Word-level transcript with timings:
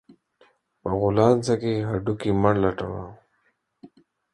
په 0.81 0.89
غولانځه 0.99 1.55
کې 1.61 1.73
هډو 1.89 2.13
کى 2.21 2.29
مه 2.41 2.51
لټوه 2.61 3.05